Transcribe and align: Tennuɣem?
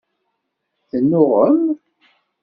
Tennuɣem? 0.89 1.59